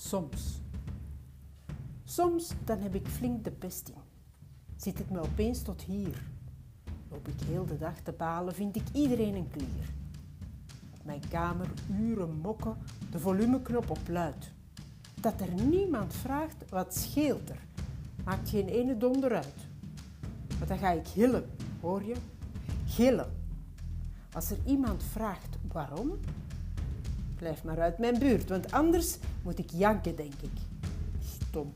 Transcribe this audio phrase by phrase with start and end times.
[0.00, 0.60] Soms.
[2.04, 4.00] Soms dan heb ik flink de pest in.
[4.76, 6.22] Zit het me opeens tot hier.
[7.10, 9.92] Loop ik heel de dag te balen, vind ik iedereen een klier.
[10.98, 11.70] Op mijn kamer
[12.00, 12.76] uren mokken,
[13.10, 14.52] de volumeknop op luid.
[15.20, 17.60] Dat er niemand vraagt, wat scheelt er?
[18.24, 19.66] Maakt geen ene donder uit.
[20.58, 22.14] Maar dan ga ik gillen, hoor je?
[22.86, 23.32] Gillen.
[24.32, 26.18] Als er iemand vraagt waarom,
[27.40, 30.50] blijf maar uit mijn buurt, want anders moet ik janken, denk ik.
[31.22, 31.74] Stom.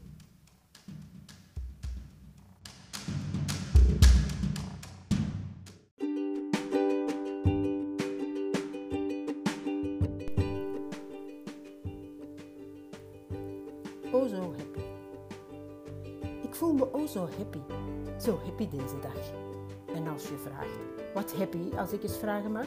[14.13, 14.81] Oh, zo happy.
[16.43, 17.59] Ik voel me oh zo happy.
[18.21, 19.33] Zo happy deze dag.
[19.95, 22.67] En als je vraagt, wat happy als ik eens vragen mag?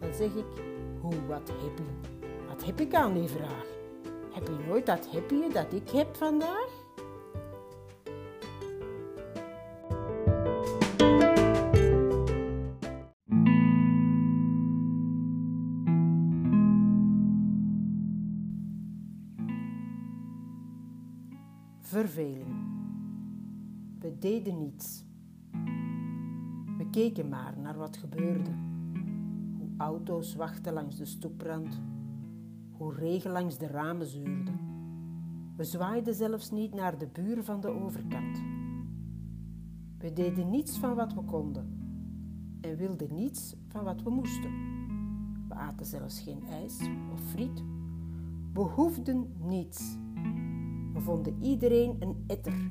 [0.00, 0.71] Dan zeg ik,
[1.02, 1.82] hoe wat happy.
[2.48, 3.66] Wat heb ik aan die vraag?
[4.32, 6.80] Heb je nooit dat happy dat ik heb vandaag?
[21.80, 22.70] Verveling.
[23.98, 25.04] We deden niets.
[26.78, 28.71] We keken maar naar wat gebeurde.
[29.82, 31.80] Auto's wachten langs de stoeprand.
[32.70, 34.52] Hoe regen langs de ramen zuurde.
[35.56, 38.42] We zwaaiden zelfs niet naar de buren van de overkant.
[39.98, 41.80] We deden niets van wat we konden
[42.60, 44.50] en wilden niets van wat we moesten.
[45.48, 46.80] We aten zelfs geen ijs
[47.12, 47.62] of friet.
[48.52, 49.96] We hoefden niets.
[50.92, 52.70] We vonden iedereen een etter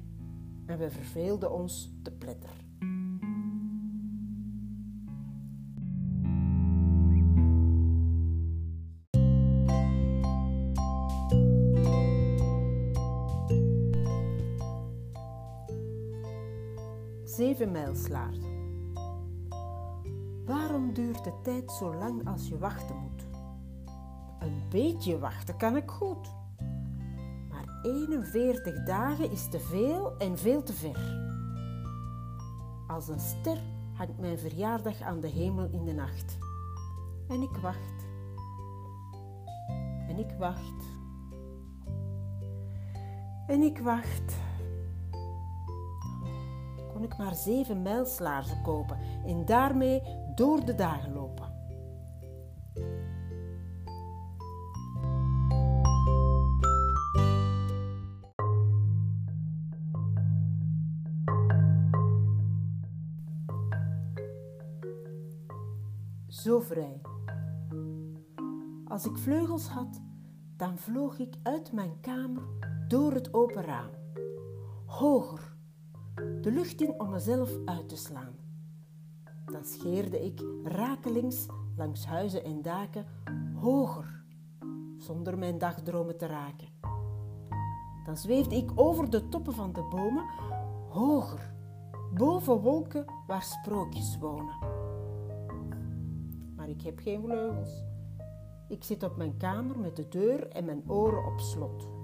[0.65, 2.70] en we verveelden ons te pletter.
[17.35, 18.45] Zeven mijlslaard.
[20.45, 23.25] Waarom duurt de tijd zo lang als je wachten moet?
[24.39, 26.33] Een beetje wachten kan ik goed.
[27.49, 31.19] Maar 41 dagen is te veel en veel te ver.
[32.87, 33.57] Als een ster
[33.93, 36.37] hangt mijn verjaardag aan de hemel in de nacht.
[37.27, 38.05] En ik wacht.
[40.07, 40.83] En ik wacht.
[43.47, 44.50] En ik wacht.
[47.03, 50.01] Ik maar zeven mijlslaarzen kopen en daarmee
[50.35, 51.49] door de dagen lopen.
[66.27, 67.01] Zo vrij.
[68.87, 70.01] Als ik vleugels had,
[70.57, 72.43] dan vloog ik uit mijn kamer
[72.87, 73.89] door het open raam.
[74.85, 75.50] Hoger,
[76.41, 78.35] de lucht in om mezelf uit te slaan.
[79.45, 83.05] Dan scheerde ik rakelings langs huizen en daken
[83.55, 84.23] hoger,
[84.97, 86.67] zonder mijn dagdromen te raken.
[88.05, 90.25] Dan zweefde ik over de toppen van de bomen
[90.89, 91.53] hoger,
[92.13, 94.55] boven wolken waar sprookjes wonen.
[96.55, 97.83] Maar ik heb geen vleugels.
[98.67, 102.00] Ik zit op mijn kamer met de deur en mijn oren op slot.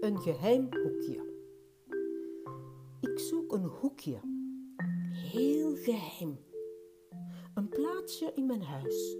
[0.00, 1.28] Een geheim hoekje.
[3.00, 4.20] Ik zoek een hoekje.
[5.12, 6.38] Heel geheim.
[7.54, 9.16] Een plaatsje in mijn huis.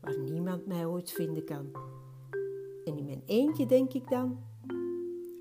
[0.00, 1.72] Waar niemand mij ooit vinden kan.
[2.84, 4.38] En in mijn eentje denk ik dan.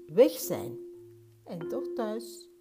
[0.08, 0.78] Weg zijn.
[1.44, 2.53] En toch thuis.